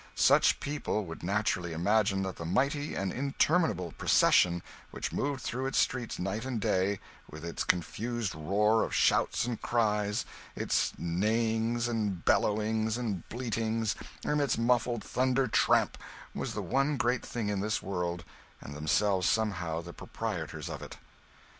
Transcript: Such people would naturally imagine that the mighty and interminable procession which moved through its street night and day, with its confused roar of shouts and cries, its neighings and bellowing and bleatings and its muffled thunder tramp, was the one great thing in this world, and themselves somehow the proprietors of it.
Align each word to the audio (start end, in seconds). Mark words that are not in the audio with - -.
Such 0.15 0.59
people 0.59 1.05
would 1.05 1.21
naturally 1.21 1.73
imagine 1.73 2.23
that 2.23 2.37
the 2.37 2.43
mighty 2.43 2.95
and 2.95 3.13
interminable 3.13 3.91
procession 3.91 4.63
which 4.89 5.11
moved 5.13 5.41
through 5.43 5.67
its 5.67 5.77
street 5.77 6.17
night 6.17 6.43
and 6.43 6.59
day, 6.59 6.99
with 7.29 7.45
its 7.45 7.63
confused 7.63 8.33
roar 8.33 8.81
of 8.81 8.95
shouts 8.95 9.45
and 9.45 9.61
cries, 9.61 10.25
its 10.55 10.93
neighings 10.97 11.87
and 11.87 12.25
bellowing 12.25 12.91
and 12.97 13.29
bleatings 13.29 13.95
and 14.25 14.41
its 14.41 14.57
muffled 14.57 15.03
thunder 15.03 15.47
tramp, 15.47 15.99
was 16.33 16.55
the 16.55 16.63
one 16.63 16.97
great 16.97 17.23
thing 17.23 17.49
in 17.49 17.59
this 17.59 17.83
world, 17.83 18.23
and 18.59 18.73
themselves 18.75 19.29
somehow 19.29 19.81
the 19.81 19.93
proprietors 19.93 20.67
of 20.67 20.81
it. 20.81 20.97